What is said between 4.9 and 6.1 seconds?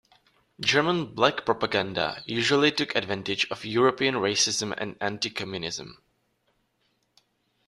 anti-Communism.